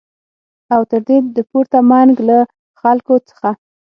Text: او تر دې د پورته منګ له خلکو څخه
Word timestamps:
او 0.73 0.81
تر 0.91 1.01
دې 1.07 1.17
د 1.35 1.37
پورته 1.49 1.79
منګ 1.89 2.15
له 2.29 2.37
خلکو 2.81 3.15
څخه 3.29 3.49